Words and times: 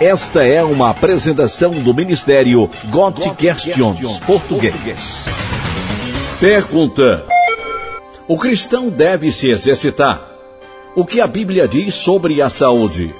Esta 0.00 0.46
é 0.46 0.62
uma 0.62 0.90
apresentação 0.90 1.72
do 1.82 1.92
Ministério 1.92 2.70
God 2.88 3.18
Questions 3.36 4.20
Português. 4.20 5.24
Pergunta: 6.38 7.26
O 8.28 8.38
cristão 8.38 8.90
deve 8.90 9.32
se 9.32 9.50
exercitar? 9.50 10.22
O 10.94 11.04
que 11.04 11.20
a 11.20 11.26
Bíblia 11.26 11.66
diz 11.66 11.96
sobre 11.96 12.40
a 12.40 12.48
saúde? 12.48 13.12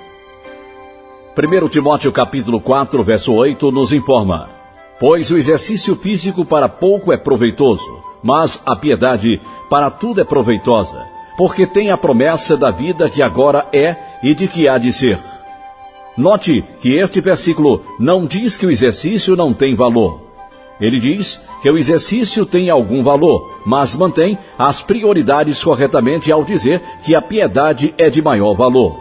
1 1.36 1.68
Timóteo 1.68 2.12
capítulo 2.12 2.60
4, 2.60 3.02
verso 3.02 3.34
8 3.34 3.72
nos 3.72 3.92
informa: 3.92 4.48
Pois 5.00 5.32
o 5.32 5.36
exercício 5.36 5.96
físico 5.96 6.44
para 6.44 6.68
pouco 6.68 7.12
é 7.12 7.16
proveitoso, 7.16 8.04
mas 8.22 8.62
a 8.64 8.76
piedade 8.76 9.40
para 9.68 9.90
tudo 9.90 10.20
é 10.20 10.24
proveitosa, 10.24 11.04
porque 11.36 11.66
tem 11.66 11.90
a 11.90 11.96
promessa 11.96 12.56
da 12.56 12.70
vida 12.70 13.10
que 13.10 13.20
agora 13.20 13.66
é 13.72 13.96
e 14.22 14.32
de 14.32 14.46
que 14.46 14.68
há 14.68 14.78
de 14.78 14.92
ser. 14.92 15.18
Note 16.18 16.64
que 16.80 16.96
este 16.96 17.20
versículo 17.20 17.80
não 17.96 18.26
diz 18.26 18.56
que 18.56 18.66
o 18.66 18.70
exercício 18.72 19.36
não 19.36 19.54
tem 19.54 19.76
valor. 19.76 20.20
Ele 20.80 20.98
diz 20.98 21.40
que 21.62 21.70
o 21.70 21.78
exercício 21.78 22.44
tem 22.44 22.68
algum 22.68 23.04
valor, 23.04 23.60
mas 23.64 23.94
mantém 23.94 24.36
as 24.58 24.82
prioridades 24.82 25.62
corretamente 25.62 26.32
ao 26.32 26.42
dizer 26.42 26.82
que 27.04 27.14
a 27.14 27.22
piedade 27.22 27.94
é 27.96 28.10
de 28.10 28.20
maior 28.20 28.54
valor. 28.54 28.98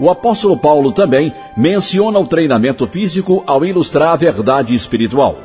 O 0.00 0.10
apóstolo 0.10 0.56
Paulo 0.56 0.90
também 0.90 1.32
menciona 1.56 2.18
o 2.18 2.26
treinamento 2.26 2.84
físico 2.84 3.44
ao 3.46 3.64
ilustrar 3.64 4.08
a 4.08 4.16
verdade 4.16 4.74
espiritual. 4.74 5.36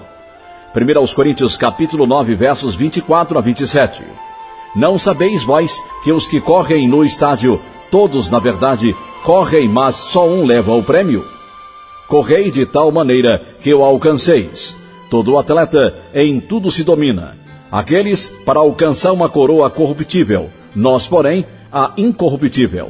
1 0.76 1.14
Coríntios 1.14 1.56
capítulo 1.56 2.08
9, 2.08 2.34
versos 2.34 2.74
24 2.74 3.38
a 3.38 3.42
27. 3.42 4.04
Não 4.76 4.98
sabeis 4.98 5.44
vós 5.44 5.78
que 6.04 6.12
os 6.12 6.28
que 6.28 6.42
correm 6.42 6.88
no 6.88 7.06
estádio, 7.06 7.62
todos 7.96 8.30
na 8.30 8.40
verdade 8.40 8.94
correm, 9.24 9.70
mas 9.70 9.96
só 9.96 10.28
um 10.28 10.46
leva 10.46 10.74
o 10.74 10.84
prêmio? 10.84 11.24
Correi 12.10 12.52
de 12.52 12.66
tal 12.66 12.92
maneira 12.92 13.42
que 13.62 13.74
o 13.74 13.86
alcanceis. 13.86 14.76
Todo 15.10 15.38
atleta 15.38 15.96
em 16.14 16.42
tudo 16.42 16.70
se 16.70 16.84
domina. 16.84 17.38
Aqueles 17.72 18.28
para 18.46 18.60
alcançar 18.60 19.14
uma 19.14 19.30
coroa 19.30 19.70
corruptível, 19.70 20.50
nós, 20.76 21.08
porém, 21.08 21.46
a 21.72 21.94
incorruptível. 21.96 22.90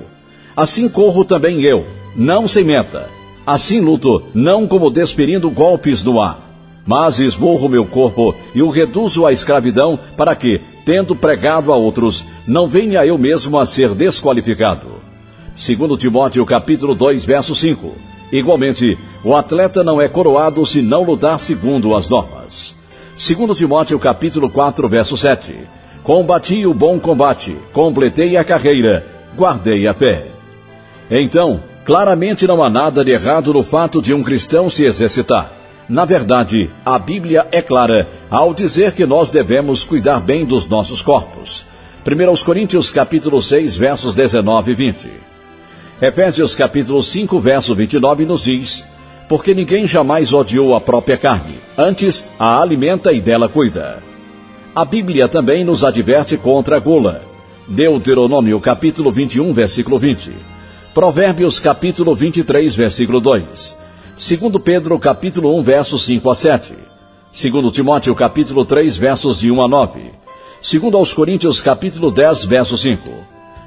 Assim 0.58 0.90
corro 0.90 1.24
também 1.24 1.62
eu, 1.62 1.86
não 2.16 2.48
sem 2.48 2.64
meta. 2.64 3.08
Assim 3.46 3.82
luto, 3.82 4.24
não 4.34 4.66
como 4.66 4.90
desperindo 4.90 5.52
golpes 5.52 6.04
no 6.04 6.20
ar, 6.20 6.50
mas 6.84 7.20
esborro 7.20 7.70
meu 7.70 7.86
corpo 7.86 8.34
e 8.56 8.64
o 8.64 8.72
reduzo 8.72 9.24
à 9.24 9.32
escravidão 9.32 10.00
para 10.18 10.36
que, 10.36 10.60
tendo 10.84 11.16
pregado 11.16 11.72
a 11.72 11.76
outros, 11.76 12.26
não 12.48 12.68
venha 12.68 13.06
eu 13.06 13.20
mesmo 13.20 13.60
a 13.60 13.68
ser 13.68 13.90
desqualificado. 13.90 14.95
Segundo 15.56 15.98
Timóteo 15.98 16.46
capítulo 16.46 16.94
2, 16.94 17.24
verso 17.24 17.56
5. 17.56 17.94
Igualmente, 18.30 18.98
o 19.24 19.34
atleta 19.34 19.86
não 19.86 20.02
é 20.02 20.08
coroado 20.10 20.66
se 20.66 20.82
não 20.82 21.04
lutar 21.04 21.40
segundo 21.40 21.96
as 21.96 22.10
normas. 22.10 22.76
Segundo 23.16 23.56
Timóteo 23.56 23.98
capítulo 23.98 24.50
4, 24.50 24.90
verso 24.90 25.16
7. 25.16 25.56
Combati 26.04 26.66
o 26.66 26.74
bom 26.74 27.00
combate, 27.00 27.56
completei 27.72 28.36
a 28.36 28.44
carreira, 28.44 29.08
guardei 29.34 29.88
a 29.88 29.94
fé. 29.94 30.28
Então, 31.10 31.64
claramente 31.86 32.46
não 32.46 32.62
há 32.62 32.70
nada 32.70 33.06
de 33.06 33.12
errado 33.12 33.54
no 33.54 33.64
fato 33.64 34.02
de 34.02 34.14
um 34.14 34.22
cristão 34.22 34.70
se 34.70 34.84
exercitar. 34.84 35.54
Na 35.88 36.04
verdade, 36.04 36.70
a 36.86 37.00
Bíblia 37.00 37.48
é 37.50 37.62
clara 37.62 38.10
ao 38.30 38.54
dizer 38.54 38.92
que 38.92 39.06
nós 39.06 39.32
devemos 39.32 39.86
cuidar 39.86 40.20
bem 40.20 40.44
dos 40.44 40.68
nossos 40.68 41.02
corpos. 41.02 41.66
1 42.06 42.44
Coríntios 42.44 42.92
capítulo 42.92 43.42
6, 43.42 43.78
versos 43.78 44.16
19 44.16 44.72
e 44.72 44.76
20. 44.76 45.35
Efésios 46.02 46.56
capítulo 46.56 47.02
5, 47.02 47.40
verso 47.40 47.74
29 47.74 48.26
nos 48.26 48.44
diz: 48.44 48.84
Porque 49.30 49.54
ninguém 49.54 49.88
jamais 49.88 50.34
odiou 50.34 50.76
a 50.76 50.82
própria 50.82 51.18
carne, 51.18 51.58
antes 51.78 52.26
a 52.38 52.60
alimenta 52.62 53.14
e 53.14 53.22
dela 53.22 53.48
cuida. 53.48 54.04
A 54.76 54.84
Bíblia 54.84 55.30
também 55.30 55.64
nos 55.64 55.86
adverte 55.86 56.36
contra 56.36 56.76
a 56.76 56.80
gula. 56.80 57.22
Deuteronômio 57.66 58.60
capítulo 58.60 59.10
21, 59.10 59.54
versículo 59.54 59.98
20. 59.98 60.34
Provérbios 60.94 61.62
capítulo 61.62 62.14
23, 62.14 62.76
versículo 62.76 63.22
2. 63.22 63.78
Segundo 64.18 64.60
Pedro 64.60 65.00
capítulo 65.00 65.56
1, 65.56 65.64
versos 65.64 66.04
5 66.04 66.30
a 66.30 66.36
7. 66.36 66.74
Segundo 67.32 67.72
Timóteo 67.72 68.14
capítulo 68.14 68.66
3, 68.66 68.98
versos 68.98 69.40
de 69.40 69.50
1 69.50 69.64
a 69.64 69.68
9. 69.70 70.12
Segundo 70.62 70.98
aos 70.98 71.14
Coríntios 71.14 71.62
capítulo 71.62 72.12
10, 72.12 72.44
verso 72.44 72.78
5. 72.78 73.10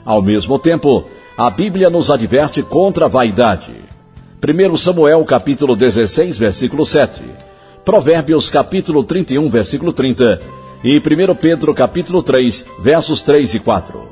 Ao 0.04 0.20
mesmo 0.20 0.58
tempo, 0.58 1.06
a 1.38 1.50
Bíblia 1.50 1.88
nos 1.88 2.10
adverte 2.10 2.64
contra 2.64 3.04
a 3.04 3.08
vaidade. 3.08 3.72
1 4.42 4.76
Samuel 4.76 5.24
capítulo 5.24 5.76
16, 5.76 6.36
versículo 6.36 6.84
7. 6.84 7.22
Provérbios 7.84 8.50
capítulo 8.50 9.04
31, 9.04 9.48
versículo 9.48 9.92
30. 9.92 10.40
E 10.82 10.98
1 10.98 11.36
Pedro 11.36 11.72
capítulo 11.72 12.24
3, 12.24 12.66
versos 12.80 13.22
3 13.22 13.54
e 13.54 13.60
4. 13.60 14.08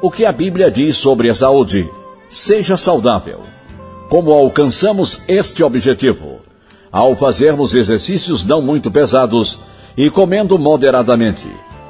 O 0.00 0.10
que 0.10 0.24
a 0.24 0.32
Bíblia 0.32 0.70
diz 0.70 0.96
sobre 0.96 1.28
a 1.28 1.34
saúde? 1.34 1.86
Seja 2.30 2.78
saudável. 2.78 3.40
Como 4.08 4.32
alcançamos 4.32 5.20
este 5.28 5.62
objetivo? 5.62 6.40
Ao 6.90 7.14
fazermos 7.14 7.74
exercícios 7.74 8.42
não 8.42 8.62
muito 8.62 8.90
pesados 8.90 9.60
e 9.98 10.08
comendo 10.08 10.58
moderadamente 10.58 11.46